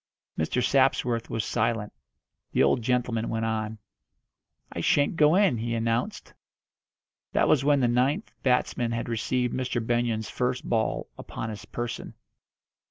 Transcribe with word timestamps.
Mr. 0.35 0.63
Sapsworth 0.65 1.29
was 1.29 1.45
silent. 1.45 1.93
The 2.53 2.63
old 2.63 2.81
gentleman 2.81 3.29
went 3.29 3.45
on: 3.45 3.77
"I 4.73 4.81
shan't 4.81 5.15
go 5.15 5.35
in," 5.35 5.59
he 5.59 5.75
announced. 5.75 6.33
That 7.33 7.47
was 7.47 7.63
when 7.63 7.81
the 7.81 7.87
ninth 7.87 8.31
batsman 8.41 8.93
had 8.93 9.07
received 9.07 9.53
Mr. 9.53 9.79
Benyon's 9.85 10.27
first 10.27 10.67
ball 10.67 11.07
upon 11.19 11.51
his 11.51 11.65
person. 11.65 12.15